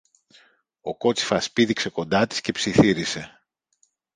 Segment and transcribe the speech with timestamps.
[0.81, 3.41] Ο κότσυφας πήδηξε κοντά της και ψιθύρισε